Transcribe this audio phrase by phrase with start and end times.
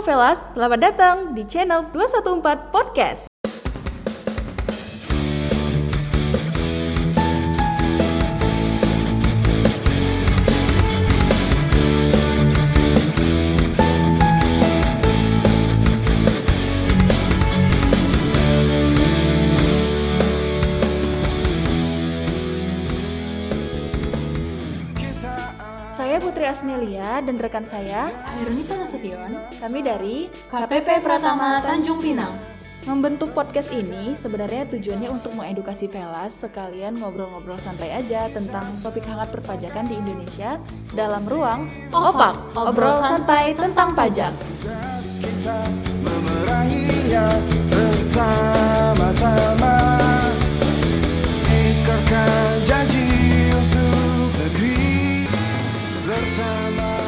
[0.00, 3.29] Velas, selamat datang di channel 214 Podcast.
[26.00, 28.08] Saya Putri Asmelia dan rekan saya,
[28.40, 32.40] Irunisa Nasution, kami dari KPP Pratama Tanjung Pinang.
[32.88, 39.28] Membentuk podcast ini sebenarnya tujuannya untuk mengedukasi Velas sekalian ngobrol-ngobrol santai aja tentang topik hangat
[39.28, 40.56] perpajakan di Indonesia
[40.96, 44.32] dalam ruang Opak, Opak, obrol santai tentang pajak.
[56.36, 56.99] time I